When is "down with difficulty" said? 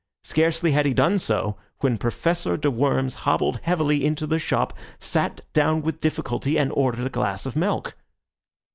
5.53-6.57